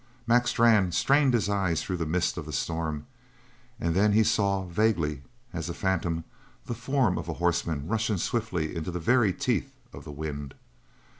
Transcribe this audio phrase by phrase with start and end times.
[0.25, 3.05] Mac Strann strained his eyes through the mist of the storm
[3.79, 5.21] and then he saw, vaguely
[5.53, 6.23] as a phantom,
[6.65, 10.55] the form of a horseman rushing swiftly into the very teeth of the wind.